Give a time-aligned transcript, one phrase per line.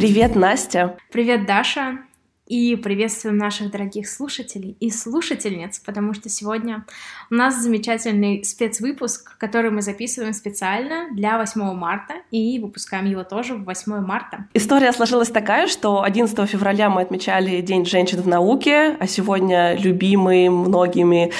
[0.00, 0.96] Привет, Настя.
[1.12, 1.98] Привет, Даша.
[2.46, 6.86] И приветствуем наших дорогих слушателей и слушательниц, потому что сегодня
[7.30, 13.54] у нас замечательный спецвыпуск, который мы записываем специально для 8 марта и выпускаем его тоже
[13.54, 14.46] в 8 марта.
[14.54, 20.48] История сложилась такая, что 11 февраля мы отмечали День женщин в науке, а сегодня любимый
[20.48, 21.30] многими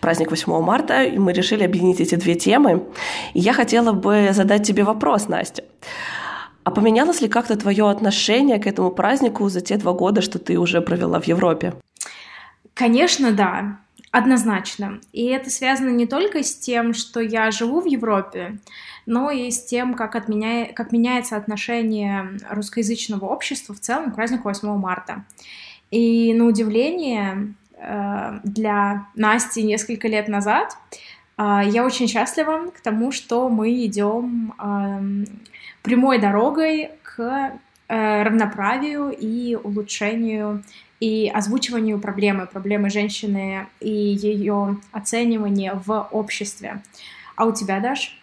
[0.00, 2.82] праздник 8 марта, и мы решили объединить эти две темы.
[3.32, 5.62] И я хотела бы задать тебе вопрос, Настя.
[6.68, 10.58] А поменялось ли как-то твое отношение к этому празднику за те два года, что ты
[10.58, 11.72] уже провела в Европе?
[12.74, 13.78] Конечно, да.
[14.10, 15.00] Однозначно.
[15.14, 18.58] И это связано не только с тем, что я живу в Европе,
[19.06, 24.16] но и с тем, как, от меня, как меняется отношение русскоязычного общества в целом к
[24.16, 25.24] празднику 8 марта.
[25.90, 30.76] И на удивление э, для Насти несколько лет назад
[31.38, 35.24] э, я очень счастлива к тому, что мы идем эм,
[35.88, 37.18] прямой дорогой к
[37.88, 40.62] э, равноправию и улучшению
[41.00, 46.82] и озвучиванию проблемы, проблемы женщины и ее оценивания в обществе.
[47.36, 48.20] А у тебя, Даш?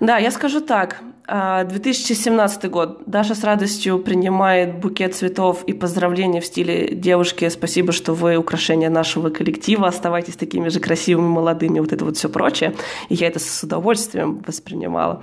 [0.00, 1.02] Да, я скажу так.
[1.28, 3.02] 2017 а, год.
[3.04, 8.88] Даша с радостью принимает букет цветов и поздравления в стиле «Девушки, спасибо, что вы украшение
[8.88, 12.74] нашего коллектива, оставайтесь такими же красивыми, молодыми», вот это вот все прочее.
[13.10, 15.22] И я это с удовольствием воспринимала.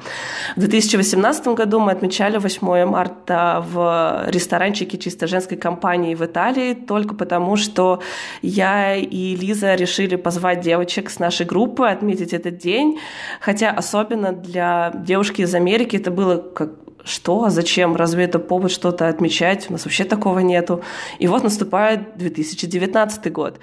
[0.56, 7.16] В 2018 году мы отмечали 8 марта в ресторанчике чисто женской компании в Италии, только
[7.16, 8.00] потому, что
[8.44, 13.00] я и Лиза решили позвать девочек с нашей группы отметить этот день,
[13.40, 14.65] хотя особенно для
[14.96, 16.72] девушки из Америки это было как
[17.06, 19.68] что, зачем, разве это повод что-то отмечать?
[19.70, 20.82] У нас вообще такого нету.
[21.20, 23.60] И вот наступает 2019 год,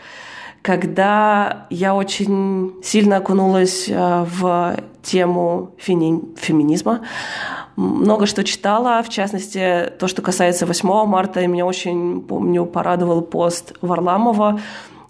[0.63, 6.37] когда я очень сильно окунулась э, в тему феми...
[6.37, 7.01] феминизма.
[7.75, 13.23] Много что читала, в частности, то, что касается 8 марта, и меня очень, помню, порадовал
[13.23, 14.61] пост Варламова,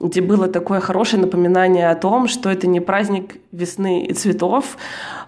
[0.02, 4.76] где было такое хорошее напоминание о том, что это не праздник весны и цветов.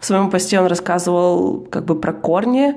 [0.00, 2.74] В своем посте он рассказывал как бы про корни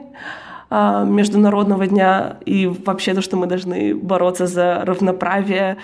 [0.70, 5.78] а, Международного дня и вообще то, что мы должны бороться за равноправие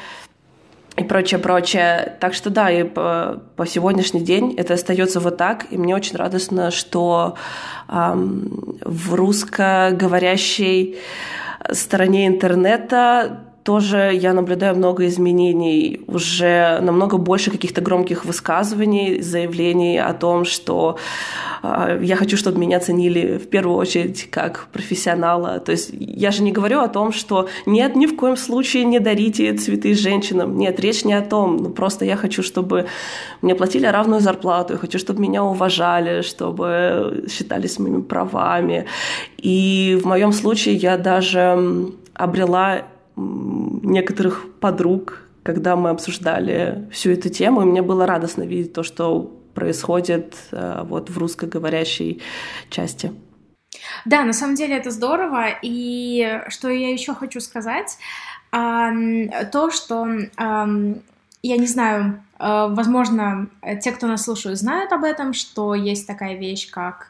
[0.96, 2.16] и прочее, прочее.
[2.20, 6.18] Так что да, и по, по сегодняшний день это остается вот так, и мне очень
[6.18, 7.36] радостно, что
[7.90, 10.98] эм, в русскоговорящей
[11.72, 20.14] стороне интернета тоже я наблюдаю много изменений, уже намного больше каких-то громких высказываний, заявлений о
[20.14, 20.98] том, что
[21.64, 25.60] э, я хочу, чтобы меня ценили в первую очередь как профессионала.
[25.60, 29.00] То есть я же не говорю о том, что нет, ни в коем случае не
[29.00, 30.58] дарите цветы женщинам.
[30.58, 31.58] Нет, речь не о том.
[31.58, 32.88] Ну, просто я хочу, чтобы
[33.42, 38.86] мне платили равную зарплату, я хочу, чтобы меня уважали, чтобы считались моими правами.
[39.38, 42.84] И в моем случае я даже обрела
[43.16, 49.22] некоторых подруг, когда мы обсуждали всю эту тему, и мне было радостно видеть то, что
[49.54, 52.22] происходит э, вот в русскоговорящей
[52.70, 53.12] части.
[54.06, 57.98] Да, на самом деле это здорово, и что я еще хочу сказать,
[58.52, 60.08] то, что
[61.46, 63.50] я не знаю, э, возможно,
[63.82, 67.08] те, кто нас слушают, знают об этом, что есть такая вещь, как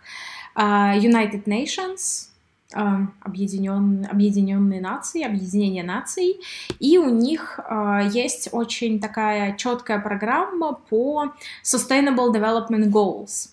[0.56, 2.30] э, United Nations,
[2.74, 6.40] объединен, объединенные нации, объединение наций,
[6.80, 11.34] и у них э, есть очень такая четкая программа по
[11.64, 13.50] Sustainable Development Goals.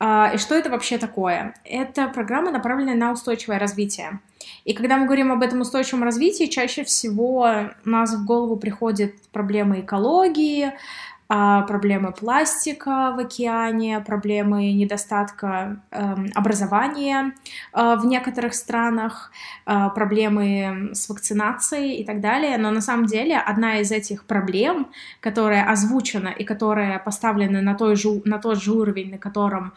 [0.00, 1.54] Э, и что это вообще такое?
[1.64, 4.20] Это программа, направленная на устойчивое развитие.
[4.64, 7.48] И когда мы говорим об этом устойчивом развитии, чаще всего
[7.84, 10.72] у нас в голову приходят проблемы экологии, а,
[11.66, 17.32] проблемы пластика в океане, проблемы недостатка эм, образования
[17.72, 19.32] э, в некоторых странах,
[19.66, 22.58] э, проблемы с вакцинацией и так далее.
[22.58, 24.88] Но на самом деле одна из этих проблем,
[25.20, 29.72] которая озвучена и которая поставлена на, той же, на тот же уровень, на котором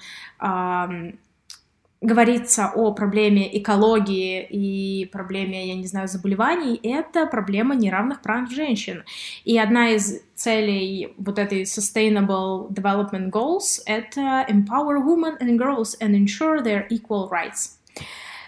[2.02, 9.04] говорится о проблеме экологии и проблеме, я не знаю, заболеваний, это проблема неравных прав женщин.
[9.44, 16.16] И одна из целей вот этой Sustainable Development Goals— это empower women and girls and
[16.16, 17.80] ensure their equal rights.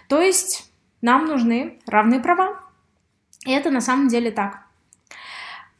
[0.08, 2.60] То есть нам нужны равные права.
[3.46, 4.67] И это на самом деле так.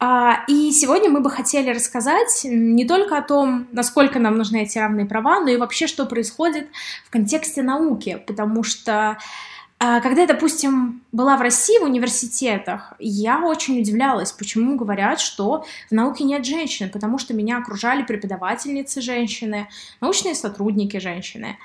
[0.01, 4.79] А, и сегодня мы бы хотели рассказать не только о том, насколько нам нужны эти
[4.79, 6.69] равные права, но и вообще, что происходит
[7.05, 9.19] в контексте науки, потому что
[9.81, 15.65] а, когда я, допустим, была в России в университетах, я очень удивлялась, почему говорят, что
[15.89, 19.69] в науке нет женщин, потому что меня окружали преподавательницы женщины,
[20.01, 21.59] научные сотрудники женщины.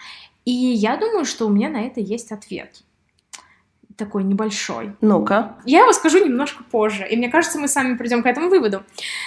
[0.46, 2.84] И я думаю, что у меня на это есть ответ.
[3.98, 4.94] Такой небольшой.
[5.02, 5.56] Ну-ка.
[5.66, 8.84] Я его скажу немножко позже, и мне кажется, мы сами придем к этому выводу.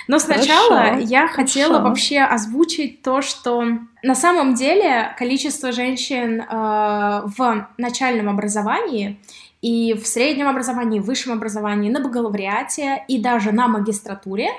[0.08, 1.02] Но сначала Хорошо.
[1.02, 1.88] я хотела Хорошо.
[1.88, 3.64] вообще озвучить то, что
[4.02, 9.18] на самом деле количество женщин э, в начальном образовании
[9.62, 14.50] и в среднем образовании, в высшем образовании, на бакалавриате и даже на магистратуре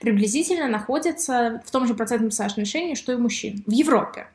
[0.00, 4.26] приблизительно находится в том же процентном соотношении, что и мужчин в Европе.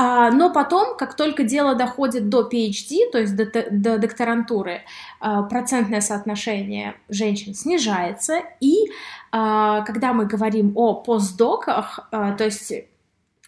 [0.00, 4.82] А, Но потом, как только дело доходит до PhD, то есть до, до докторантуры,
[5.18, 8.42] а, процентное соотношение женщин снижается.
[8.60, 8.92] И
[9.32, 12.72] а, когда мы говорим о постдоках, то есть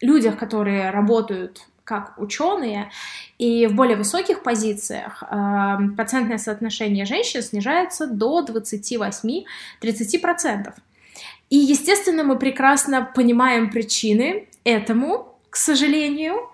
[0.01, 2.91] людях, которые работают как ученые,
[3.39, 10.75] и в более высоких позициях а, процентное соотношение женщин снижается до 28-30%.
[11.49, 16.49] И, естественно, мы прекрасно понимаем причины этому, к сожалению,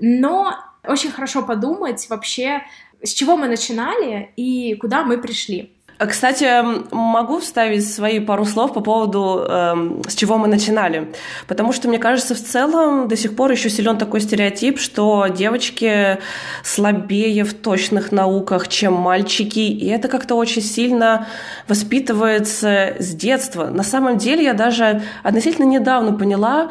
[0.00, 0.54] но
[0.86, 2.62] очень хорошо подумать вообще,
[3.02, 5.74] с чего мы начинали и куда мы пришли.
[5.98, 6.46] А, Кстати,
[6.94, 11.12] могу вставить свои пару слов по поводу, эм, с чего мы начинали.
[11.48, 16.18] Потому что, мне кажется, в целом до сих пор еще силен такой стереотип, что девочки
[16.62, 19.58] слабее в точных науках, чем мальчики.
[19.58, 21.26] И это как-то очень сильно
[21.66, 23.66] воспитывается с детства.
[23.66, 26.70] На самом деле я даже относительно недавно поняла,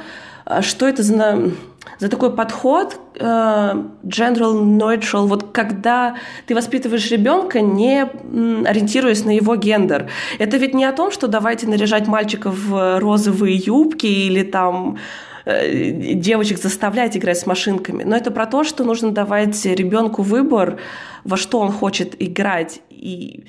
[0.62, 1.52] что это за,
[2.00, 6.16] за такой подход э, general neutral, вот когда
[6.46, 10.10] ты воспитываешь ребенка, не ориентируясь на его гендер.
[10.40, 14.98] Это ведь не о том, что давайте наряжать мальчиков в розовые юбки или там
[15.46, 20.78] э, девочек заставлять играть с машинками, но это про то, что нужно давать ребенку выбор,
[21.24, 23.46] во что он хочет играть, и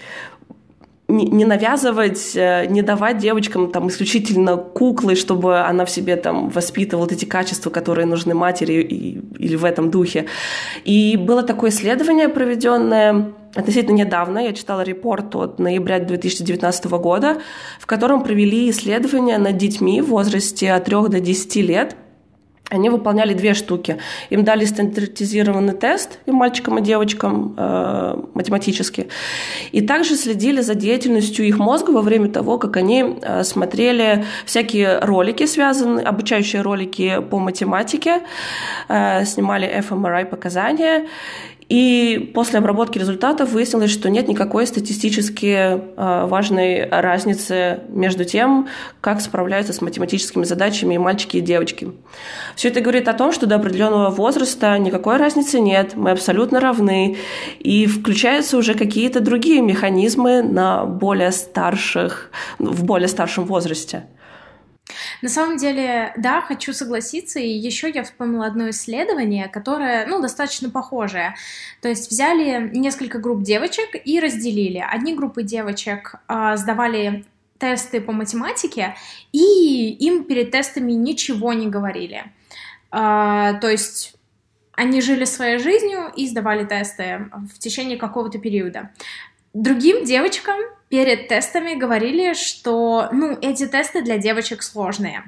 [1.09, 7.05] не навязывать, э, не давать девочкам там исключительно куклы, чтобы она в себе там воспитывала
[7.05, 10.27] вот эти качества, которые нужны матери и- или в этом духе.
[10.85, 17.39] И было такое исследование, проведенное относительно недавно, я читала репорт от ноября 2019 года,
[17.81, 21.97] в котором провели исследование над детьми в возрасте от 3 до 10 лет,
[22.71, 23.99] они выполняли две штуки.
[24.31, 29.09] Им дали стандартизированный тест и мальчикам, и девочкам э, математически.
[29.73, 34.99] И также следили за деятельностью их мозга во время того, как они э, смотрели всякие
[34.99, 38.21] ролики, связанные, обучающие ролики по математике,
[38.89, 41.07] э, снимали fMRI показания.
[41.69, 48.69] И после обработки результатов выяснилось, что нет никакой статистически э, важной разницы между тем,
[49.03, 51.93] как справляются с математическими задачами и мальчики, и девочки.
[52.57, 57.19] Все это говорит о том, что до определенного возраста никакой разницы нет, мы абсолютно равны,
[57.59, 64.07] и включаются уже какие-то другие механизмы на более старших, в более старшем возрасте.
[65.23, 70.71] На самом деле, да, хочу согласиться, и еще я вспомнила одно исследование, которое, ну, достаточно
[70.71, 71.35] похожее.
[71.83, 74.85] То есть взяли несколько групп девочек и разделили.
[74.89, 77.25] Одни группы девочек а, сдавали
[77.59, 78.95] тесты по математике,
[79.33, 82.33] и им перед тестами ничего не говорили.
[82.91, 84.15] А, то есть
[84.73, 88.91] они жили своей жизнью и сдавали тесты в течение какого-то периода.
[89.53, 95.25] Другим девочкам перед тестами говорили, что, ну, эти тесты для девочек сложные.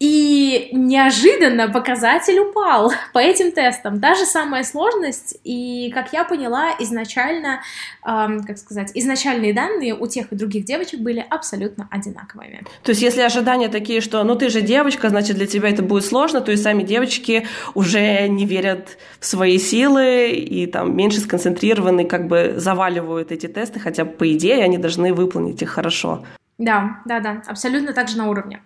[0.00, 4.00] И неожиданно показатель упал по этим тестам.
[4.00, 7.60] Даже самая сложность, и, как я поняла, изначально,
[8.06, 12.62] эм, как сказать, изначальные данные у тех и других девочек были абсолютно одинаковыми.
[12.82, 16.06] То есть, если ожидания такие, что ну ты же девочка, значит для тебя это будет
[16.06, 22.06] сложно, то и сами девочки уже не верят в свои силы и там меньше сконцентрированы,
[22.06, 26.24] как бы заваливают эти тесты, хотя по идее они должны выполнить их хорошо.
[26.60, 28.60] Да, да, да, абсолютно так же на уровне.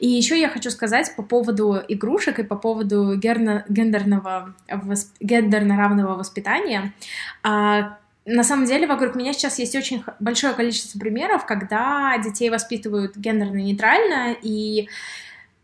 [0.00, 6.16] И еще я хочу сказать по поводу игрушек и по поводу герно- гендерного, восп- гендерно-равного
[6.16, 6.92] воспитания.
[7.44, 13.16] А, на самом деле вокруг меня сейчас есть очень большое количество примеров, когда детей воспитывают
[13.16, 14.88] гендерно-нейтрально, и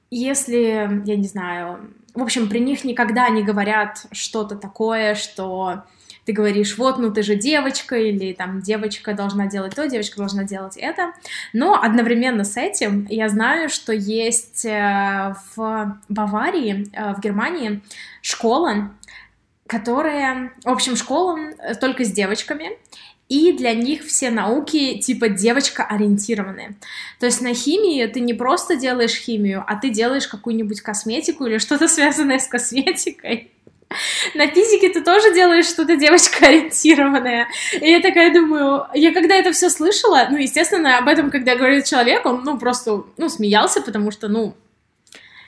[0.08, 5.82] если, я не знаю, в общем, при них никогда не говорят что-то такое, что
[6.24, 10.44] ты говоришь, вот, ну ты же девочка, или там девочка должна делать то, девочка должна
[10.44, 11.12] делать это.
[11.52, 17.80] Но одновременно с этим я знаю, что есть э, в Баварии, э, в Германии
[18.20, 18.92] школа,
[19.66, 22.70] которая, в общем, школа э, только с девочками,
[23.28, 26.74] и для них все науки типа девочка-ориентированные.
[27.18, 31.58] То есть на химии ты не просто делаешь химию, а ты делаешь какую-нибудь косметику или
[31.58, 33.50] что-то связанное с косметикой.
[34.34, 37.48] На физике ты тоже делаешь что-то девочка-ориентированное.
[37.80, 41.84] И я такая думаю, я когда это все слышала, ну, естественно, об этом, когда говорит
[41.84, 44.54] человек, он, ну, просто, ну, смеялся, потому что, ну,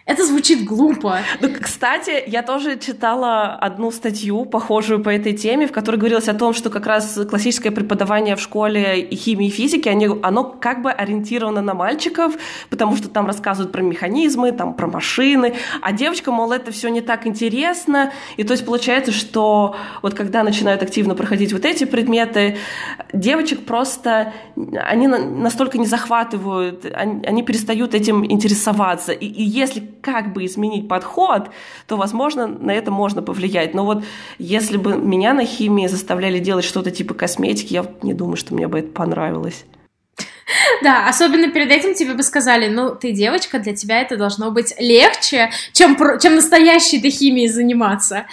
[0.06, 1.20] Это звучит глупо.
[1.40, 6.34] Ну, кстати, я тоже читала одну статью, похожую по этой теме, в которой говорилось о
[6.34, 10.82] том, что как раз классическое преподавание в школе и химии и физики, они, оно как
[10.82, 12.34] бы ориентировано на мальчиков,
[12.68, 17.00] потому что там рассказывают про механизмы, там про машины, а девочкам, мол, это все не
[17.00, 18.12] так интересно.
[18.36, 22.58] И то есть получается, что вот когда начинают активно проходить вот эти предметы,
[23.14, 29.12] девочек просто, они настолько не захватывают, они, они перестают этим интересоваться.
[29.12, 31.50] И, и если как бы изменить подход,
[31.86, 33.74] то, возможно, на это можно повлиять.
[33.74, 34.04] Но вот
[34.38, 38.68] если бы меня на химии заставляли делать что-то типа косметики, я не думаю, что мне
[38.68, 39.64] бы это понравилось.
[40.82, 44.74] Да, особенно перед этим тебе бы сказали, ну, ты девочка, для тебя это должно быть
[44.78, 48.26] легче, чем, чем настоящей ты химией заниматься.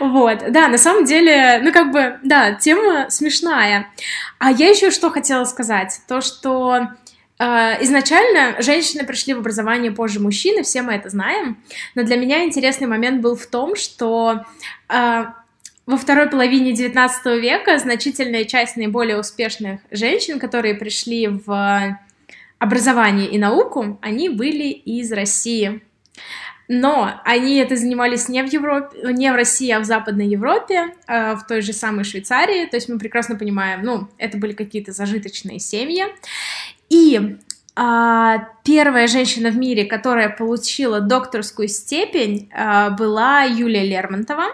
[0.00, 3.88] Вот, да, на самом деле, ну, как бы, да, тема смешная.
[4.38, 6.88] А я еще что хотела сказать, то, что
[7.40, 11.62] изначально женщины пришли в образование позже мужчин, и все мы это знаем.
[11.94, 14.44] Но для меня интересный момент был в том, что
[14.88, 15.34] а,
[15.86, 21.98] во второй половине XIX века значительная часть наиболее успешных женщин, которые пришли в
[22.58, 25.80] образование и науку, они были из России.
[26.70, 31.36] Но они это занимались не в Европе, не в России, а в Западной Европе, а,
[31.36, 32.66] в той же самой Швейцарии.
[32.66, 36.04] То есть мы прекрасно понимаем, ну, это были какие-то зажиточные семьи.
[36.88, 37.38] И
[37.80, 44.46] а, первая женщина в мире, которая получила докторскую степень, а, была Юлия Лермонтова.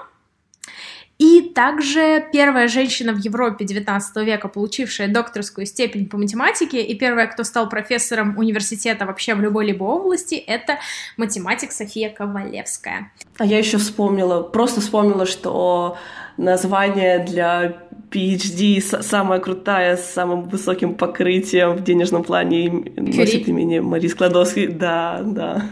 [1.16, 7.28] И также первая женщина в Европе XIX века, получившая докторскую степень по математике, и первая,
[7.28, 10.80] кто стал профессором университета вообще в любой-либо области, это
[11.16, 13.12] математик София Ковалевская.
[13.38, 15.96] А я еще вспомнила, просто вспомнила, что
[16.36, 17.84] название для
[18.14, 24.68] PhD самая крутая, с самым высоким покрытием в денежном плане носит имени Марии Складовской.
[24.68, 25.62] Да, да.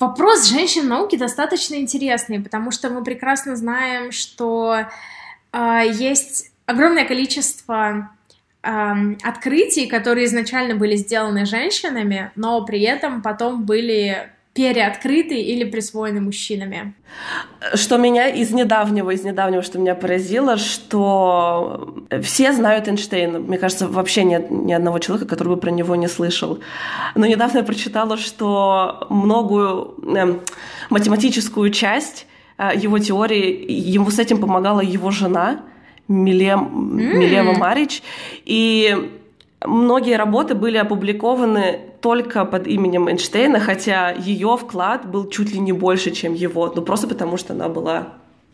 [0.00, 4.86] Вопрос женщин науки достаточно интересный, потому что мы прекрасно знаем, что
[5.52, 8.10] э, есть огромное количество
[8.62, 8.70] э,
[9.22, 16.94] открытий, которые изначально были сделаны женщинами, но при этом потом были переоткрыты или присвоены мужчинами.
[17.74, 23.38] Что меня из недавнего, из недавнего, что меня поразило, что все знают Эйнштейна.
[23.38, 26.58] Мне кажется, вообще нет ни одного человека, который бы про него не слышал.
[27.14, 30.38] Но недавно я прочитала, что многую э,
[30.90, 32.26] математическую часть
[32.58, 35.62] э, его теории, ему с этим помогала его жена,
[36.08, 37.16] Милем, mm.
[37.16, 38.02] Милева Марич.
[38.44, 39.21] И
[39.66, 45.72] многие работы были опубликованы только под именем Эйнштейна, хотя ее вклад был чуть ли не
[45.72, 48.08] больше, чем его, ну просто потому, что она была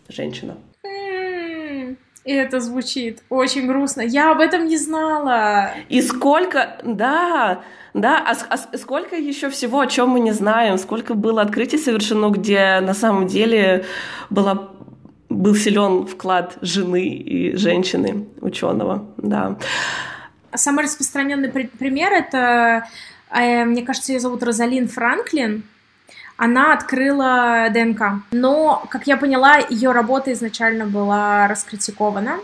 [0.08, 0.56] женщина.
[2.24, 4.02] И это звучит очень грустно.
[4.02, 5.70] Я об этом не знала.
[5.88, 7.62] И сколько, да,
[7.94, 12.28] да, а, а сколько еще всего, о чем мы не знаем, сколько было открытий совершено,
[12.28, 13.86] где на самом деле
[14.28, 14.68] была
[15.30, 19.56] был силен вклад жены и женщины ученого, да.
[20.54, 22.86] Самый распространенный пример это
[23.30, 25.64] а, мне кажется, ее зовут Розалин Франклин,
[26.36, 28.22] она открыла ДНК.
[28.30, 32.38] Но, как я поняла, ее работа изначально была раскритикована.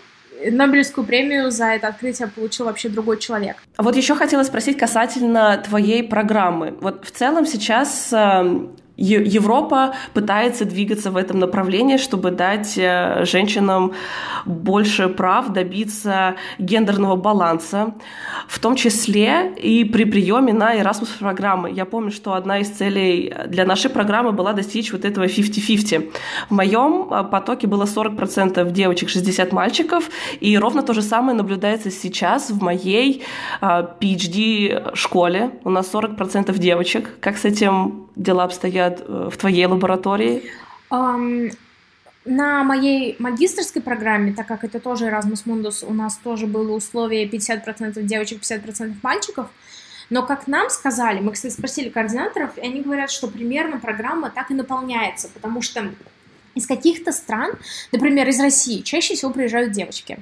[0.50, 3.56] Нобелевскую премию за это открытие получил вообще другой человек.
[3.76, 6.76] А вот еще хотела спросить касательно твоей программы.
[6.80, 13.92] Вот в целом сейчас эм, Европа пытается двигаться в этом направлении, чтобы дать э, женщинам
[14.46, 17.94] больше прав, добиться гендерного баланса,
[18.46, 21.72] в том числе и при приеме на Erasmus программы.
[21.72, 26.12] Я помню, что одна из целей для нашей программы была достичь вот этого 50-50.
[26.48, 30.08] В моем э, потоке было 40% девочек, 60 мальчиков,
[30.38, 33.24] и ровно то же самое наблюдается сейчас в моей
[33.60, 35.50] э, PhD-школе.
[35.64, 37.18] У нас 40% девочек.
[37.20, 40.44] Как с этим дела обстоят э, в твоей лаборатории?
[40.90, 41.52] Um,
[42.25, 47.28] на моей магистрской программе, так как это тоже Erasmus Mundus, у нас тоже было условие
[47.28, 49.49] 50% девочек, 50% мальчиков,
[50.11, 54.50] но как нам сказали, мы, кстати, спросили координаторов, и они говорят, что примерно программа так
[54.50, 55.92] и наполняется, потому что
[56.54, 57.52] из каких-то стран,
[57.92, 60.18] например, из России, чаще всего приезжают девочки.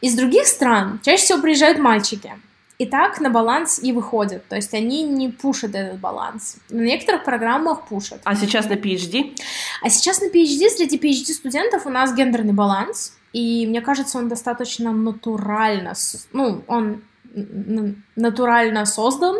[0.00, 2.32] Из других стран чаще всего приезжают мальчики.
[2.78, 4.46] И так на баланс и выходят.
[4.46, 6.58] То есть они не пушат этот баланс.
[6.68, 8.20] На некоторых программах пушат.
[8.24, 9.36] А сейчас на PhD?
[9.82, 13.18] А сейчас на PhD среди PhD-студентов у нас гендерный баланс.
[13.32, 15.94] И мне кажется, он достаточно натурально,
[16.32, 17.02] ну, он
[18.16, 19.36] натурально создан.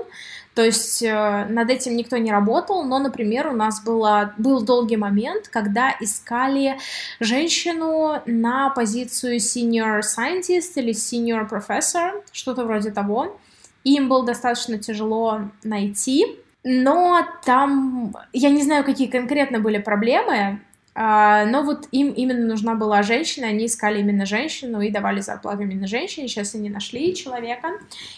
[0.58, 4.96] То есть э, над этим никто не работал, но, например, у нас было, был долгий
[4.96, 6.78] момент, когда искали
[7.20, 13.38] женщину на позицию senior scientist или senior professor, что-то вроде того.
[13.84, 16.26] Им было достаточно тяжело найти,
[16.64, 20.60] но там, я не знаю, какие конкретно были проблемы,
[21.00, 25.86] но вот им именно нужна была женщина, они искали именно женщину и давали зарплату именно
[25.86, 26.26] женщине.
[26.26, 27.68] Сейчас они нашли человека,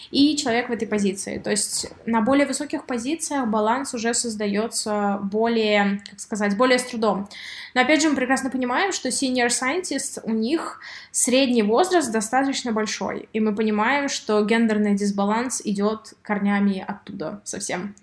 [0.09, 1.37] и человек в этой позиции.
[1.37, 7.29] То есть на более высоких позициях баланс уже создается более, как сказать, более с трудом.
[7.75, 10.79] Но опять же, мы прекрасно понимаем, что senior scientist, у них
[11.11, 17.93] средний возраст достаточно большой, и мы понимаем, что гендерный дисбаланс идет корнями оттуда совсем.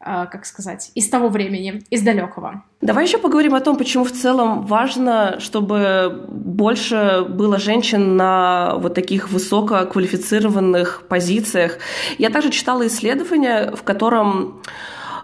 [0.00, 2.62] А, как сказать, из того времени, из далекого.
[2.80, 8.94] Давай еще поговорим о том, почему в целом важно, чтобы больше было женщин на вот
[8.94, 11.78] таких высококвалифицированных позициях.
[12.16, 14.62] Я также читала исследование, в котором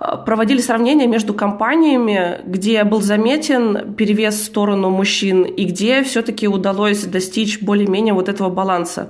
[0.00, 6.48] а, проводили сравнения между компаниями, где был заметен перевес в сторону мужчин и где все-таки
[6.48, 9.08] удалось достичь более-менее вот этого баланса.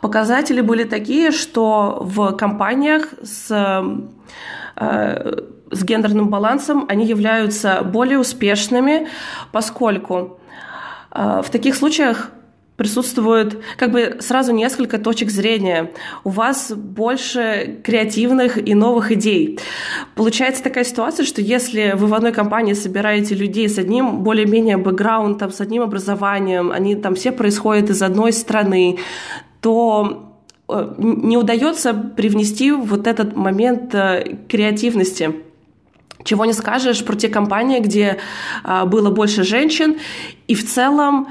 [0.00, 3.82] Показатели были такие, что в компаниях с
[4.78, 5.40] Э,
[5.70, 9.08] с гендерным балансом, они являются более успешными,
[9.52, 10.38] поскольку
[11.10, 12.30] э, в таких случаях
[12.76, 15.90] присутствует как бы сразу несколько точек зрения.
[16.24, 19.58] У вас больше креативных и новых идей.
[20.14, 25.50] Получается такая ситуация, что если вы в одной компании собираете людей с одним более-менее бэкграундом,
[25.50, 29.00] с одним образованием, они там все происходят из одной страны,
[29.60, 30.28] то
[30.68, 35.34] Э, не удается привнести вот этот момент э, креативности.
[36.24, 38.18] Чего не скажешь про те компании, где
[38.64, 39.98] а, было больше женщин,
[40.48, 41.28] и в целом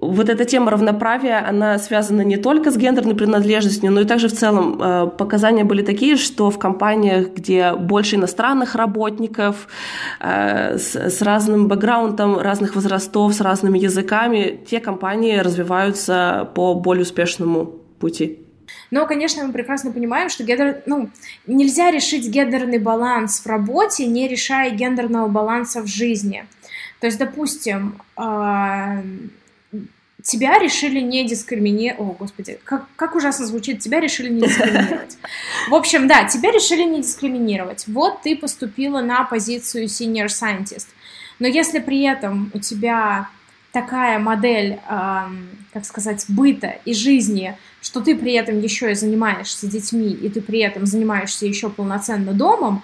[0.00, 4.32] вот эта тема равноправия, она связана не только с гендерной принадлежностью, но и также в
[4.32, 9.68] целом э, показания были такие, что в компаниях, где больше иностранных работников,
[10.20, 17.66] с, с разным бэкграундом, разных возрастов, с разными языками, те компании развиваются по более успешному
[17.98, 18.40] пути.
[18.90, 20.82] Но, конечно, мы прекрасно понимаем, что гендер...
[20.86, 21.10] ну,
[21.46, 26.46] нельзя решить гендерный баланс в работе, не решая гендерного баланса в жизни.
[27.00, 29.02] То есть, допустим, а,
[30.22, 32.00] тебя решили не дискриминировать...
[32.00, 33.80] О, господи, как, как ужасно звучит.
[33.80, 35.18] Тебя решили не дискриминировать.
[35.68, 37.84] В общем, да, тебя решили не дискриминировать.
[37.86, 40.86] Вот ты поступила на позицию senior scientist.
[41.38, 43.28] Но если при этом у тебя
[43.72, 50.10] такая модель, как сказать, быта и жизни, что ты при этом еще и занимаешься детьми,
[50.10, 52.82] и ты при этом занимаешься еще полноценно домом,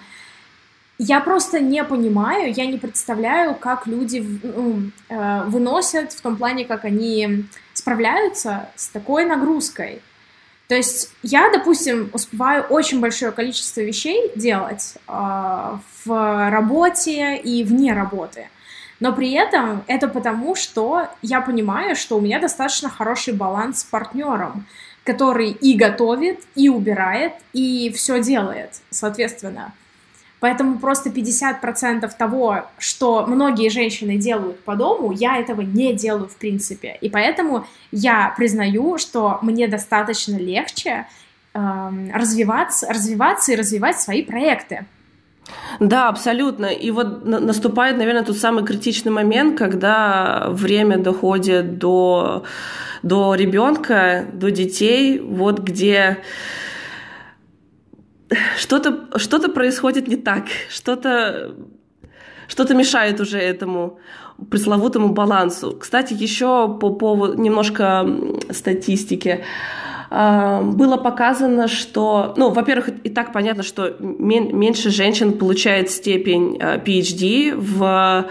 [0.97, 6.65] я просто не понимаю, я не представляю, как люди ну, э, выносят в том плане,
[6.65, 10.01] как они справляются с такой нагрузкой.
[10.67, 17.93] То есть я, допустим, успеваю очень большое количество вещей делать э, в работе и вне
[17.93, 18.47] работы.
[19.01, 23.83] Но при этом это потому, что я понимаю, что у меня достаточно хороший баланс с
[23.83, 24.65] партнером,
[25.03, 29.73] который и готовит, и убирает, и все делает, соответственно.
[30.39, 36.35] Поэтому просто 50% того, что многие женщины делают по дому, я этого не делаю в
[36.35, 36.97] принципе.
[37.01, 41.07] И поэтому я признаю, что мне достаточно легче
[41.53, 41.59] э,
[42.13, 44.85] развиваться, развиваться и развивать свои проекты.
[45.79, 46.65] Да, абсолютно.
[46.65, 52.43] И вот наступает, наверное, тот самый критичный момент, когда время доходит до,
[53.03, 56.19] до ребенка, до детей, вот где
[58.57, 61.55] что-то что происходит не так, что-то
[62.47, 63.99] что-то мешает уже этому
[64.49, 65.77] пресловутому балансу.
[65.79, 68.05] Кстати, еще по поводу немножко
[68.51, 69.43] статистики.
[70.09, 76.77] А, было показано, что, ну, во-первых, и так понятно, что меньше женщин получает степень а,
[76.77, 78.29] PhD в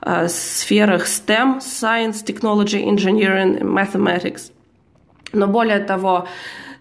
[0.00, 4.50] а, сферах STEM, Science, Technology, Engineering, Mathematics.
[5.32, 6.26] Но более того,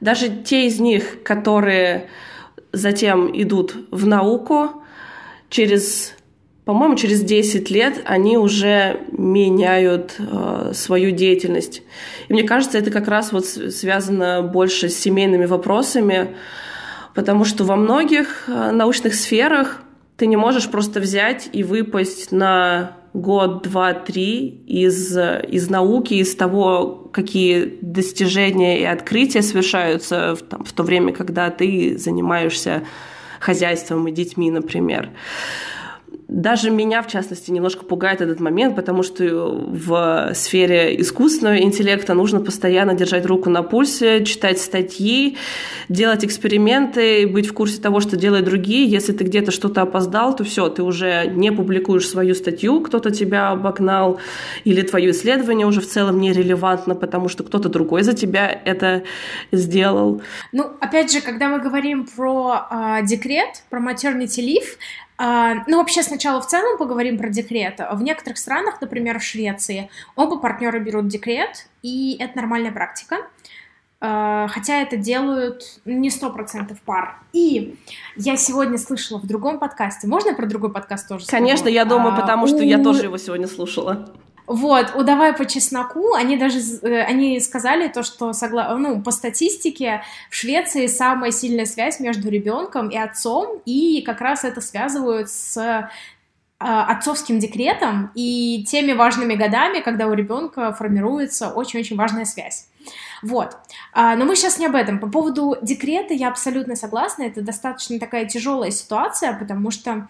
[0.02, 2.08] даже те из них, которые
[2.76, 4.84] затем идут в науку,
[5.50, 6.16] через
[6.66, 11.84] по-моему, через 10 лет они уже меняют э, свою деятельность.
[12.28, 16.36] И мне кажется, это как раз вот связано больше с семейными вопросами,
[17.14, 19.84] потому что во многих э, научных сферах
[20.18, 26.36] ты не можешь просто взять и выпасть на год, два, три из, из науки, из
[26.36, 32.84] того, какие достижения и открытия совершаются в, там, в то время, когда ты занимаешься
[33.40, 35.10] хозяйством и детьми, например.
[36.28, 42.40] Даже меня, в частности, немножко пугает этот момент, потому что в сфере искусственного интеллекта нужно
[42.40, 45.38] постоянно держать руку на пульсе, читать статьи,
[45.88, 48.86] делать эксперименты, быть в курсе того, что делают другие.
[48.86, 53.52] Если ты где-то что-то опоздал, то все, ты уже не публикуешь свою статью, кто-то тебя
[53.52, 54.20] обогнал,
[54.64, 59.04] или твое исследование уже в целом нерелевантно, потому что кто-то другой за тебя это
[59.52, 60.22] сделал.
[60.52, 66.42] Ну, опять же, когда мы говорим про э, декрет, про leave, а, ну, вообще сначала
[66.42, 67.80] в целом поговорим про декрет.
[67.92, 73.18] В некоторых странах, например, в Швеции, оба партнера берут декрет, и это нормальная практика.
[74.02, 77.18] А, хотя это делают не сто процентов пар.
[77.34, 77.76] И
[78.16, 80.08] я сегодня слышала в другом подкасте.
[80.08, 81.26] Можно про другой подкаст тоже?
[81.26, 81.76] Конечно, скажу?
[81.76, 84.14] я думаю, потому что я тоже его сегодня слушала.
[84.48, 88.76] Вот, у «Давай по чесноку» они даже э, они сказали то, что согла...
[88.78, 94.44] ну, по статистике в Швеции самая сильная связь между ребенком и отцом, и как раз
[94.44, 95.90] это связывают с э,
[96.60, 102.68] отцовским декретом и теми важными годами, когда у ребенка формируется очень-очень важная связь.
[103.24, 103.58] Вот.
[103.94, 105.00] А, но мы сейчас не об этом.
[105.00, 107.24] По поводу декрета я абсолютно согласна.
[107.24, 110.08] Это достаточно такая тяжелая ситуация, потому что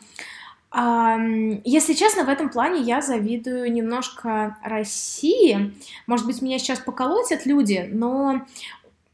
[1.63, 5.73] если честно, в этом плане я завидую немножко России.
[6.07, 8.41] Может быть, меня сейчас поколотят люди, но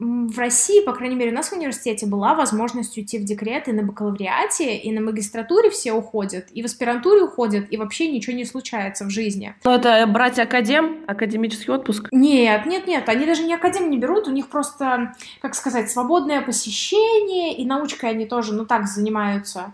[0.02, 3.72] в России, по крайней мере, у нас в университете была возможность уйти в декрет и
[3.72, 8.46] на бакалавриате, и на магистратуре все уходят, и в аспирантуре уходят, и вообще ничего не
[8.46, 9.54] случается в жизни.
[9.64, 12.08] Ну, это брать академ, академический отпуск?
[12.12, 16.42] Нет, нет, нет, они даже не академ не берут, у них просто, как сказать, свободное
[16.42, 19.72] посещение, и научкой они тоже, ну, так занимаются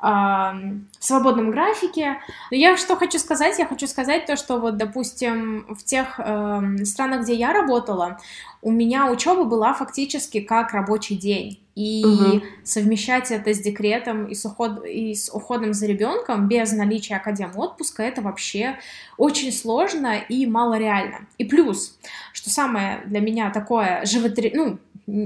[0.00, 2.18] в свободном графике.
[2.50, 3.58] Но я что хочу сказать?
[3.58, 8.18] Я хочу сказать то, что вот, допустим, в тех э, странах, где я работала,
[8.62, 11.60] у меня учеба была фактически как рабочий день.
[11.74, 12.42] И угу.
[12.64, 14.84] совмещать это с декретом и с, уход...
[14.84, 18.78] и с уходом за ребенком без наличия академ отпуска это вообще
[19.16, 21.26] очень сложно и малореально.
[21.38, 21.98] И плюс,
[22.32, 24.50] что самое для меня такое животре...
[24.54, 24.78] ну,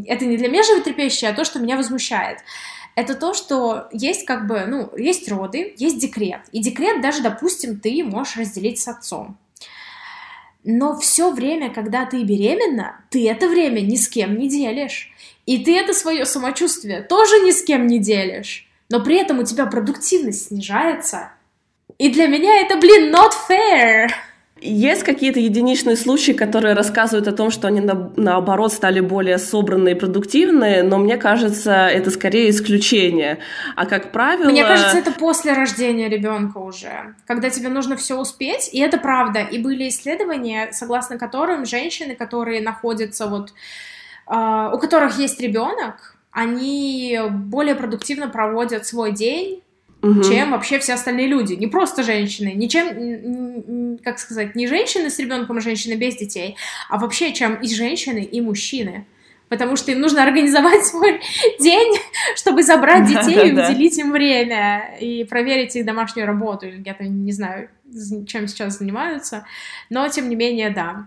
[0.07, 2.39] это не для меня животрепещущее, а то, что меня возмущает
[2.95, 6.41] это то, что есть как бы, ну, есть роды, есть декрет.
[6.53, 9.37] И декрет даже, допустим, ты можешь разделить с отцом.
[10.63, 15.13] Но все время, когда ты беременна, ты это время ни с кем не делишь.
[15.45, 18.67] И ты это свое самочувствие тоже ни с кем не делишь.
[18.89, 21.33] Но при этом у тебя продуктивность снижается.
[21.99, 24.09] И для меня это, блин, not fair.
[24.61, 29.97] Есть какие-то единичные случаи, которые рассказывают о том, что они на, наоборот стали более собранные
[29.97, 33.41] и продуктивные, но мне кажется, это скорее исключение.
[33.75, 34.49] А как правило...
[34.49, 39.41] Мне кажется, это после рождения ребенка уже, когда тебе нужно все успеть, и это правда.
[39.41, 43.53] И были исследования, согласно которым женщины, которые находятся вот,
[44.29, 49.64] э, у которых есть ребенок, они более продуктивно проводят свой день,
[50.05, 50.23] угу.
[50.23, 51.55] чем вообще все остальные люди.
[51.55, 56.57] Не просто женщины, не чем, как сказать, не женщины с ребенком, а женщины без детей,
[56.89, 59.07] а вообще чем и женщины, и мужчины.
[59.49, 61.21] Потому что им нужно организовать свой
[61.59, 61.97] день,
[62.37, 67.33] чтобы забрать детей и уделить им время, и проверить их домашнюю работу, или где-то, не
[67.33, 67.69] знаю,
[68.27, 69.47] чем сейчас занимаются.
[69.91, 71.07] Но, тем не менее, да.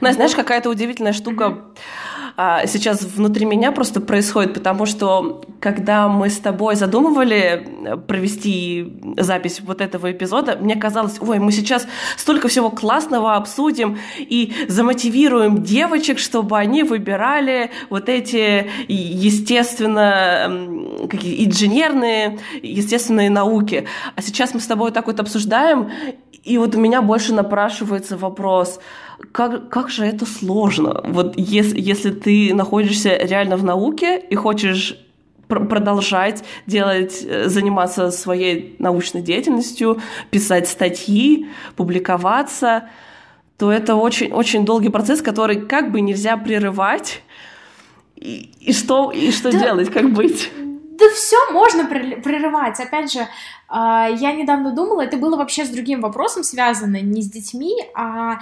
[0.00, 1.44] Настя, знаешь, какая-то удивительная штука.
[1.44, 7.96] Mm-hmm а, сейчас внутри меня просто происходит, потому что когда мы с тобой задумывали э,
[7.96, 11.86] провести запись вот этого эпизода, мне казалось, ой, мы сейчас
[12.18, 22.38] столько всего классного обсудим и замотивируем девочек, чтобы они выбирали вот эти, естественно, какие инженерные,
[22.62, 23.88] естественные науки.
[24.14, 25.90] А сейчас мы с тобой так вот обсуждаем,
[26.46, 28.80] и вот у меня больше напрашивается вопрос–
[29.32, 31.00] как, как же это сложно.
[31.04, 34.98] Вот если, если ты находишься реально в науке и хочешь
[35.48, 42.88] пр продолжать делать, э, заниматься своей научной деятельностью, писать статьи, публиковаться,
[43.58, 47.22] то это очень, очень долгий процесс, который как бы нельзя прерывать.
[48.16, 50.50] И, и что, и что да, делать, как быть?
[50.98, 52.80] Да все можно прерывать.
[52.80, 53.26] Опять же,
[53.68, 58.38] а, я недавно думала, это было вообще с другим вопросом связано, не с детьми, а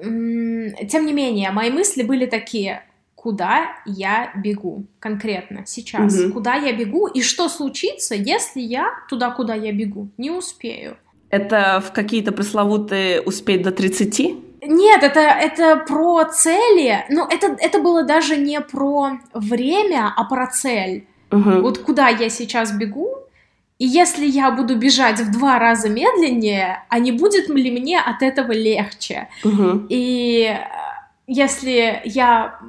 [0.00, 2.82] тем не менее, мои мысли были такие,
[3.14, 6.32] куда я бегу конкретно сейчас, угу.
[6.34, 10.96] куда я бегу и что случится, если я туда, куда я бегу, не успею.
[11.30, 14.18] Это в какие-то пресловутые успеть до 30?
[14.64, 17.04] Нет, это, это про цели.
[17.08, 21.06] Ну, это, это было даже не про время, а про цель.
[21.32, 21.62] Угу.
[21.62, 23.18] Вот куда я сейчас бегу,
[23.78, 28.22] и если я буду бежать в два раза медленнее, а не будет ли мне от
[28.22, 29.28] этого легче?
[29.42, 29.86] Угу.
[29.88, 30.64] И э,
[31.26, 32.60] если я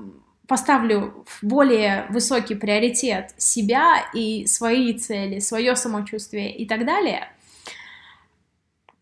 [0.48, 7.28] поставлю в более высокий приоритет себя и свои цели, свое самочувствие и так далее,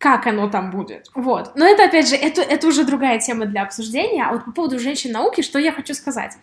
[0.02, 1.12] как оно там будет.
[1.14, 1.52] Вот.
[1.56, 4.26] Но это, опять же, это, это уже другая тема для обсуждения.
[4.26, 6.34] А вот по поводу женщин науки, что я хочу сказать.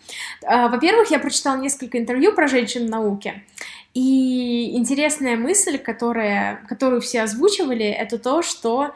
[0.47, 3.43] А, во-первых, я прочитала несколько интервью про женщин науки.
[3.95, 8.95] И интересная мысль, которая, которую все озвучивали, это то, что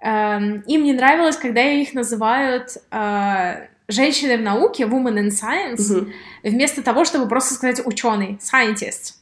[0.00, 6.12] э, им не нравилось, когда их называют э, женщиной в науке, woman in science, угу.
[6.44, 9.14] вместо того, чтобы просто сказать ученый, scientist.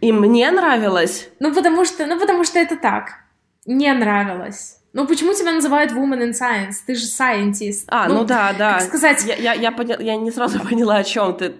[0.00, 1.28] И мне нравилось.
[1.38, 3.23] Ну, потому что, ну, потому что это так
[3.66, 4.78] не нравилось.
[4.94, 6.76] Ну, почему тебя называют woman in science?
[6.86, 7.84] Ты же scientist.
[7.88, 8.74] А, ну, ну да, да.
[8.74, 9.24] Как сказать...
[9.24, 9.96] Я, я, я, поня...
[9.98, 11.52] я не сразу поняла, о чем ты.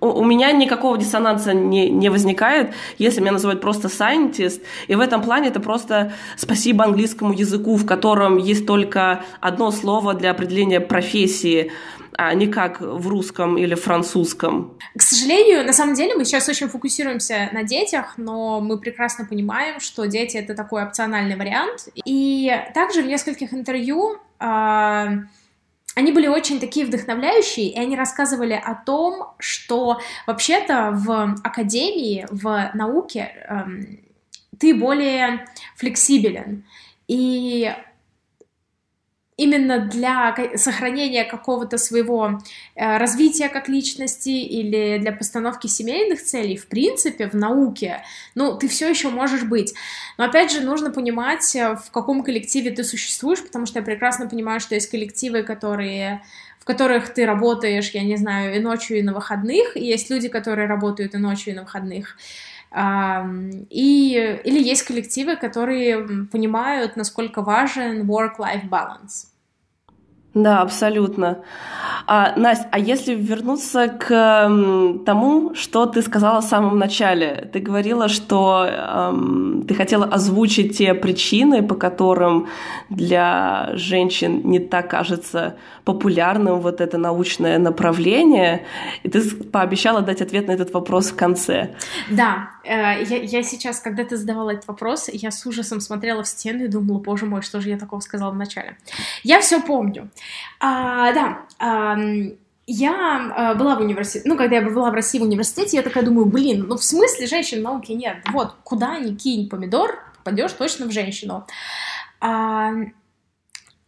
[0.00, 4.62] У, меня никакого диссонанса не, не возникает, если меня называют просто scientist.
[4.86, 10.14] И в этом плане это просто спасибо английскому языку, в котором есть только одно слово
[10.14, 11.72] для определения профессии
[12.20, 14.76] а не как в русском или французском.
[14.96, 19.78] К сожалению, на самом деле мы сейчас очень фокусируемся на детях, но мы прекрасно понимаем,
[19.78, 21.88] что дети— это такой опциональный вариант.
[22.04, 25.06] И также в нескольких интервью э,
[25.98, 32.70] они были очень такие вдохновляющие, и они рассказывали о том, что вообще-то в академии, в
[32.72, 33.64] науке э,
[34.60, 36.64] ты более флексибелен.
[37.08, 37.74] И
[39.38, 42.40] именно для сохранения какого-то своего
[42.74, 48.02] э, развития как личности или для постановки семейных целей, в принципе, в науке,
[48.34, 49.72] ну, ты все еще можешь быть.
[50.18, 54.28] Но опять же, нужно понимать, э, в каком коллективе ты существуешь, потому что я прекрасно
[54.28, 56.22] понимаю, что есть коллективы, которые
[56.58, 60.28] в которых ты работаешь, я не знаю, и ночью, и на выходных, и есть люди,
[60.28, 62.16] которые работают и ночью, и на выходных.
[62.70, 69.28] И, или есть коллективы, которые понимают, насколько важен work-life balance.
[70.34, 71.38] Да, абсолютно.
[72.06, 74.08] А, Настя, а если вернуться к
[75.04, 80.94] тому, что ты сказала в самом начале, ты говорила, что эм, ты хотела озвучить те
[80.94, 82.46] причины, по которым
[82.88, 88.64] для женщин не так кажется популярным вот это научное направление,
[89.02, 91.74] и ты пообещала дать ответ на этот вопрос в конце.
[92.10, 96.64] Да, я, я сейчас, когда ты задавала этот вопрос, я с ужасом смотрела в стену
[96.64, 98.76] и думала, боже мой, что же я такого сказала в начале.
[99.22, 100.10] Я все помню.
[100.60, 101.96] А, да, а,
[102.66, 106.04] я а, была в университете, ну, когда я была в России в университете, я такая
[106.04, 108.18] думаю, блин, ну, в смысле женщин в науке нет?
[108.30, 111.46] Вот, куда ни кинь помидор, попадешь точно в женщину.
[112.20, 112.72] А,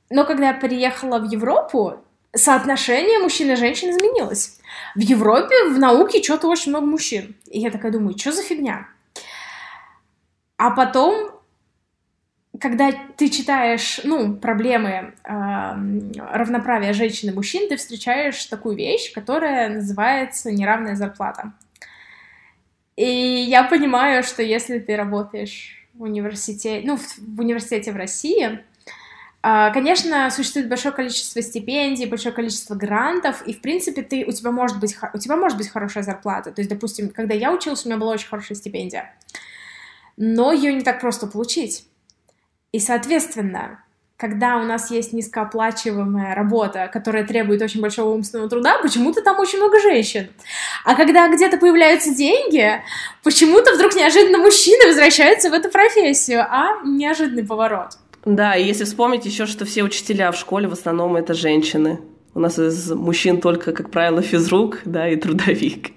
[0.09, 2.03] но когда я приехала в Европу,
[2.35, 4.59] соотношение мужчин и женщин изменилось.
[4.95, 7.37] В Европе в науке что-то очень много мужчин.
[7.47, 8.89] И я такая думаю, что за фигня?
[10.57, 11.41] А потом
[12.61, 19.71] когда ты читаешь, ну, проблемы э, равноправия женщин и мужчин, ты встречаешь такую вещь, которая
[19.71, 21.53] называется неравная зарплата.
[22.97, 28.61] И я понимаю, что если ты работаешь в университете, ну, в, в университете в России,
[29.43, 34.79] конечно, существует большое количество стипендий, большое количество грантов, и, в принципе, ты, у, тебя может
[34.79, 36.53] быть, у тебя может быть хорошая зарплата.
[36.53, 39.15] То есть, допустим, когда я училась, у меня была очень хорошая стипендия.
[40.17, 41.87] Но ее не так просто получить.
[42.73, 43.83] И, соответственно,
[44.21, 49.59] когда у нас есть низкооплачиваемая работа, которая требует очень большого умственного труда, почему-то там очень
[49.59, 50.29] много женщин.
[50.85, 52.83] А когда где-то появляются деньги,
[53.23, 57.97] почему-то вдруг неожиданно мужчины возвращаются в эту профессию, а неожиданный поворот.
[58.25, 62.01] Да, и если вспомнить еще, что все учителя в школе в основном это женщины.
[62.35, 65.93] У нас из мужчин только, как правило, физрук, да, и трудовик.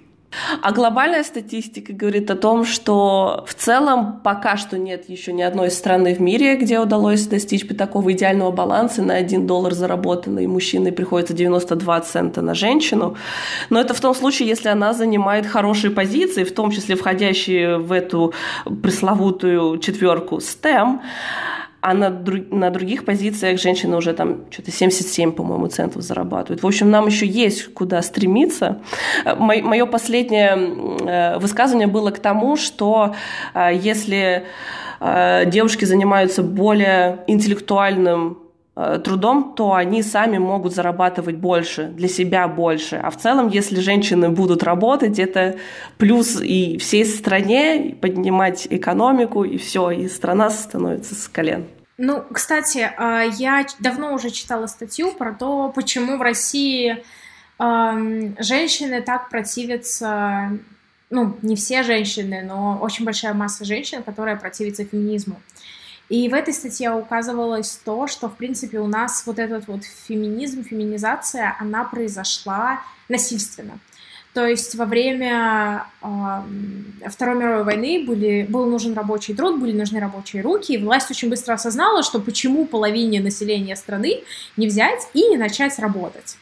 [0.62, 5.70] А глобальная статистика говорит о том, что в целом пока что нет еще ни одной
[5.70, 9.02] страны в мире, где удалось достичь такого идеального баланса.
[9.02, 13.16] На 1 доллар заработанный мужчиной приходится 92 цента на женщину.
[13.70, 17.92] Но это в том случае, если она занимает хорошие позиции, в том числе входящие в
[17.92, 18.34] эту
[18.64, 21.00] пресловутую четверку STEM
[21.84, 26.62] а на, друг, на других позициях женщины уже там что-то 77, по-моему, центов зарабатывают.
[26.62, 28.80] В общем, нам еще есть куда стремиться.
[29.36, 33.14] Мое последнее э, высказывание было к тому, что
[33.52, 34.44] э, если
[35.00, 38.38] э, девушки занимаются более интеллектуальным
[38.74, 42.96] трудом, то они сами могут зарабатывать больше, для себя больше.
[42.96, 45.56] А в целом, если женщины будут работать, это
[45.96, 51.66] плюс и всей стране, поднимать экономику, и все, и страна становится с колен.
[51.98, 57.04] Ну, кстати, а, я давно уже читала статью про то, почему в России
[57.56, 60.58] женщины так противятся,
[61.10, 65.40] ну, не все женщины, но очень большая масса женщин, которая противится феминизму.
[66.08, 70.62] И в этой статье указывалось то, что, в принципе, у нас вот этот вот феминизм,
[70.62, 73.78] феминизация, она произошла насильственно.
[74.34, 76.08] То есть во время э,
[77.08, 81.30] Второй мировой войны были, был нужен рабочий труд, были нужны рабочие руки, и власть очень
[81.30, 84.24] быстро осознала, что почему половине населения страны
[84.56, 86.36] не взять и не начать работать.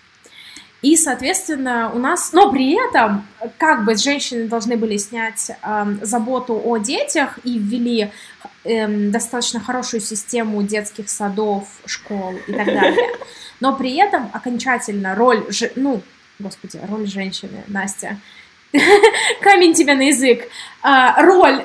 [0.82, 3.24] И, соответственно, у нас, но при этом,
[3.56, 8.10] как бы женщины должны были снять э, заботу о детях и ввели
[8.64, 13.10] э, достаточно хорошую систему детских садов, школ и так далее.
[13.60, 16.02] Но при этом окончательно роль, ну,
[16.40, 18.18] господи, роль женщины, Настя,
[19.40, 20.48] камень тебе на язык,
[20.82, 21.64] а, роль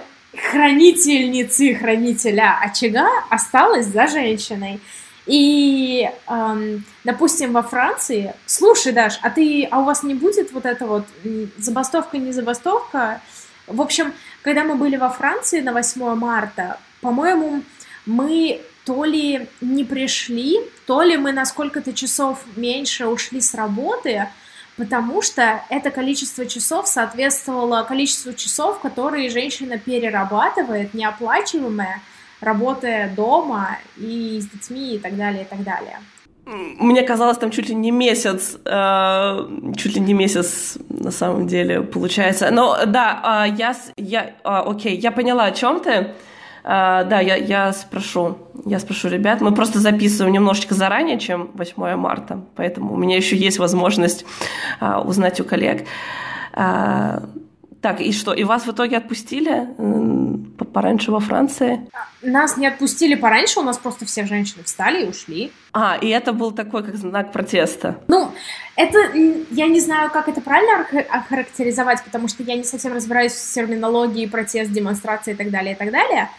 [0.52, 4.80] хранительницы, хранителя очага осталась за женщиной.
[5.28, 10.66] И, эм, допустим, во Франции, слушай, Даш, а ты, а у вас не будет вот
[10.66, 11.06] это вот
[11.58, 13.22] забастовка, не забастовка?
[13.68, 17.62] В общем, когда мы были во Франции на 8 марта, по-моему,
[18.06, 24.30] мы то ли не пришли, то ли мы на сколько-то часов меньше ушли с работы,
[24.78, 32.02] потому что это количество часов соответствовало количеству часов, которые женщина перерабатывает, неоплачиваемое,
[32.42, 36.00] работая дома и с детьми и так далее, и так далее.
[36.46, 41.82] Мне казалось, там чуть ли не месяц, э, чуть ли не месяц на самом деле
[41.82, 42.50] получается.
[42.52, 46.14] Но да, э, я, я, э, окей, я поняла, о чем ты.
[46.70, 49.40] А, да, я, я спрошу, я спрошу ребят.
[49.40, 54.26] Мы просто записываем немножечко заранее, чем 8 марта, поэтому у меня еще есть возможность
[54.82, 55.86] а, узнать у коллег.
[56.52, 57.24] А,
[57.82, 59.68] так, и что, и вас в итоге отпустили
[60.74, 61.88] пораньше во Франции?
[62.22, 65.52] Нас не отпустили пораньше, у нас просто все женщины встали и ушли.
[65.74, 68.00] А, и это был такой, как знак протеста?
[68.08, 68.32] Ну,
[68.76, 68.98] это,
[69.52, 74.26] я не знаю, как это правильно охарактеризовать, потому что я не совсем разбираюсь в терминологии,
[74.26, 76.30] протест, демонстрации и так далее, и так далее.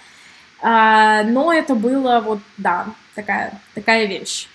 [0.61, 4.49] А, но это было вот, да, такая, такая вещь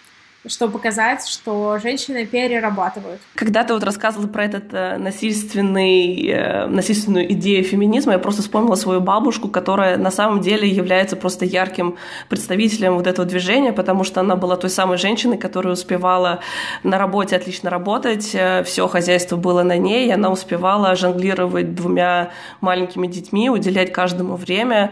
[0.47, 3.21] чтобы показать, что женщины перерабатывают.
[3.35, 8.75] Когда ты вот рассказывала про этот э, насильственный, э, насильственную идею феминизма, я просто вспомнила
[8.75, 11.95] свою бабушку, которая на самом деле является просто ярким
[12.27, 16.39] представителем вот этого движения, потому что она была той самой женщиной, которая успевала
[16.83, 22.31] на работе отлично работать, э, все хозяйство было на ней, и она успевала жонглировать двумя
[22.59, 24.91] маленькими детьми, уделять каждому время.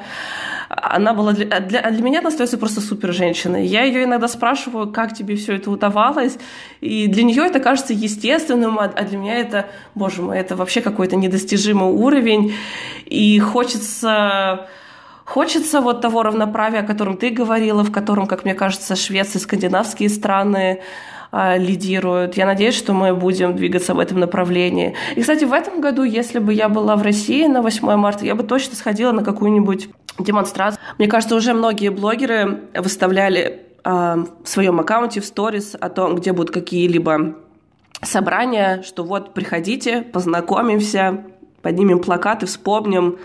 [0.78, 3.66] Она была для, для, для меня она остается просто супер женщиной.
[3.66, 6.38] Я ее иногда спрашиваю, как тебе все это удавалось.
[6.80, 10.82] И для нее это кажется естественным, а, а для меня это, боже мой, это вообще
[10.82, 12.54] какой-то недостижимый уровень.
[13.06, 14.68] И хочется
[15.32, 19.42] Хочется вот того равноправия, о котором ты говорила, в котором, как мне кажется, Швеция и
[19.42, 20.82] скандинавские страны
[21.32, 22.36] э, лидируют.
[22.36, 24.94] Я надеюсь, что мы будем двигаться в этом направлении.
[25.16, 28.36] И, кстати, в этом году, если бы я была в России на 8 марта, я
[28.36, 29.88] бы точно сходила на какую-нибудь
[30.24, 30.82] демонстрацию.
[30.98, 36.52] Мне кажется, уже многие блогеры выставляли в своем аккаунте в сторис о том, где будут
[36.52, 37.36] какие-либо
[38.04, 41.24] собрания, что вот приходите, познакомимся,
[41.62, 43.18] поднимем плакаты, вспомним,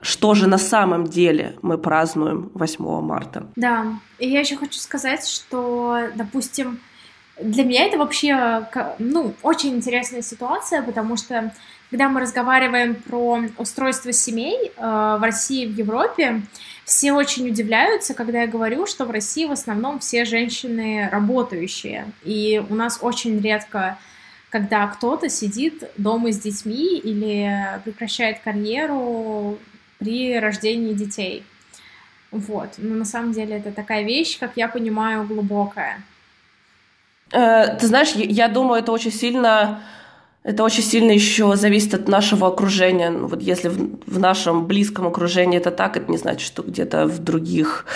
[0.00, 3.46] что же на самом деле мы празднуем 8 марта.
[3.56, 3.86] Да,
[4.18, 6.80] и я еще хочу сказать, что, допустим,
[7.40, 8.66] для меня это вообще,
[8.98, 11.52] ну, очень интересная ситуация, потому что
[11.92, 16.40] когда мы разговариваем про устройство семей э, в России и в Европе,
[16.86, 22.06] все очень удивляются, когда я говорю, что в России в основном все женщины работающие.
[22.24, 23.98] И у нас очень редко,
[24.48, 29.58] когда кто-то сидит дома с детьми или прекращает карьеру
[29.98, 31.44] при рождении детей.
[32.30, 32.70] Вот.
[32.78, 36.02] Но на самом деле это такая вещь, как я понимаю, глубокая.
[37.32, 39.82] Э, ты знаешь, я думаю, это очень сильно
[40.44, 43.10] это очень сильно еще зависит от нашего окружения.
[43.10, 47.06] Ну, вот если в, в нашем близком окружении это так, это не значит, что где-то
[47.06, 47.86] в других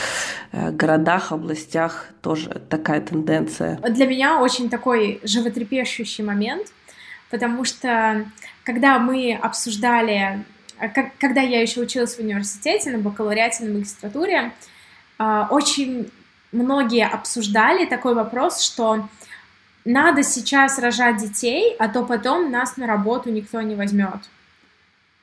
[0.53, 3.79] э, городах, областях тоже такая тенденция.
[3.79, 6.69] Для меня очень такой животрепещущий момент,
[7.31, 8.27] потому что
[8.63, 10.45] когда мы обсуждали,
[10.79, 14.53] э, как, когда я еще училась в университете на бакалавриате, на магистратуре,
[15.19, 16.13] э, очень
[16.53, 19.09] многие обсуждали такой вопрос, что
[19.87, 24.29] надо сейчас рожать детей, а то потом нас на работу никто не возьмет.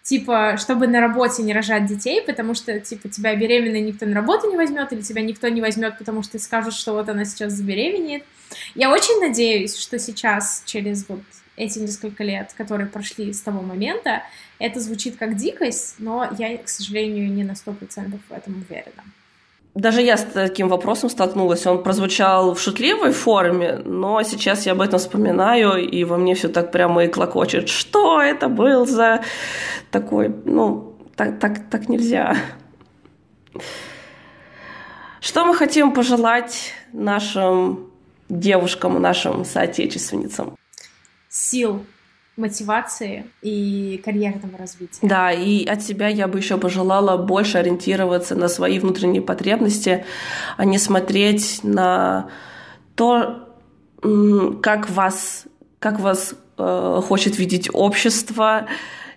[0.01, 4.49] Типа, чтобы на работе не рожать детей, потому что, типа, тебя беременной никто на работу
[4.49, 8.23] не возьмет, или тебя никто не возьмет, потому что скажут, что вот она сейчас забеременеет.
[8.75, 11.21] Я очень надеюсь, что сейчас, через вот
[11.55, 14.23] эти несколько лет, которые прошли с того момента,
[14.59, 19.03] это звучит как дикость, но я, к сожалению, не на сто процентов в этом уверена
[19.75, 21.65] даже я с таким вопросом столкнулась.
[21.65, 26.47] Он прозвучал в шутливой форме, но сейчас я об этом вспоминаю, и во мне все
[26.47, 27.69] так прямо и клокочет.
[27.69, 29.23] Что это был за
[29.89, 30.33] такой...
[30.45, 32.37] Ну, так, так, так нельзя.
[35.19, 37.89] Что мы хотим пожелать нашим
[38.29, 40.55] девушкам нашим соотечественницам?
[41.29, 41.83] Сил,
[42.35, 44.99] мотивации и карьерного развития.
[45.01, 50.05] Да, и от себя я бы еще пожелала больше ориентироваться на свои внутренние потребности,
[50.57, 52.29] а не смотреть на
[52.95, 53.49] то,
[54.61, 55.45] как вас,
[55.79, 58.67] как вас э, хочет видеть общество,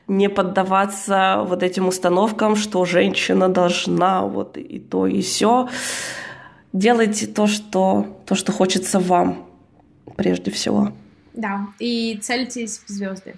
[0.09, 5.69] не поддаваться вот этим установкам, что женщина должна вот и то, и все.
[6.73, 9.49] Делайте то, что, то, что хочется вам
[10.17, 10.93] прежде всего.
[11.37, 13.35] Да, и цельтесь в звезды,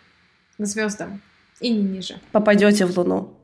[0.56, 1.20] к звездам,
[1.60, 2.20] и не ниже.
[2.32, 3.34] Попадете в Луну.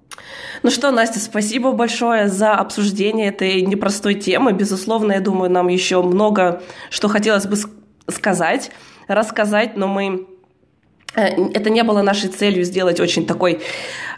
[0.62, 4.52] Ну что, Настя, спасибо большое за обсуждение этой непростой темы.
[4.52, 7.56] Безусловно, я думаю, нам еще много что хотелось бы
[8.08, 8.70] сказать,
[9.08, 10.26] рассказать, но мы
[11.16, 13.60] э, это не было нашей целью сделать очень такой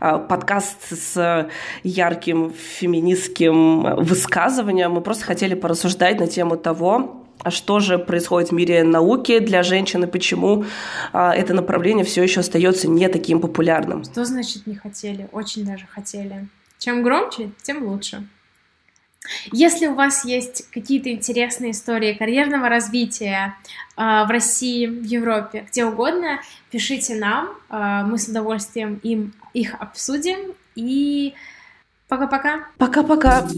[0.03, 1.49] э, подкаст с
[1.83, 4.93] ярким феминистским высказыванием.
[4.93, 10.05] Мы просто хотели порассуждать на тему того, что же происходит в мире науки для женщин
[10.05, 10.65] и почему
[11.13, 14.05] а, это направление все еще остается не таким популярным.
[14.05, 15.29] Что значит не хотели?
[15.33, 16.49] Очень даже хотели.
[16.79, 18.27] Чем громче, тем лучше.
[19.53, 23.57] Если у вас есть какие-то интересные истории карьерного развития
[23.97, 26.41] э, в России, в Европе, где угодно,
[26.71, 31.35] пишите нам, э, мы с удовольствием им их обсудим и
[32.09, 32.67] пока-пока.
[32.79, 33.49] Пока-пока.